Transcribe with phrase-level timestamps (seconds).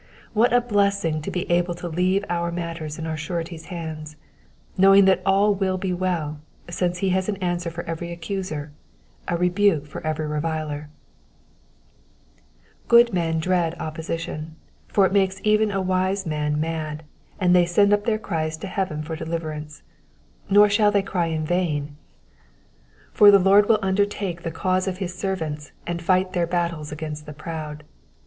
[0.33, 4.15] What a blessing to be able to leave our matters in our Surety's hands,
[4.75, 6.39] knowing that all will be well,
[6.71, 8.71] since he has an answer for every accuser,
[9.27, 10.89] a rebuke for every reviler.
[12.89, 14.55] €k>od men dread oppression,
[14.87, 17.03] for it makes even a wise man mad,
[17.39, 19.83] and they send up their cries to heaven for deliverance;
[20.49, 21.95] nor shall they cry in vain,
[23.13, 23.33] for Digitized by VjOOQIC 272 EXPOSITIOKS OF THE PSALMS.
[23.43, 27.33] the Lord will undertake the cause of his senrants, and fight their battles against the
[27.33, 27.83] proud.